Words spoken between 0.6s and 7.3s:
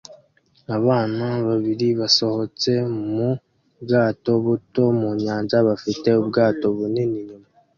Abana babiri basohotse mu bwato buto mu nyanja bafite ubwato bunini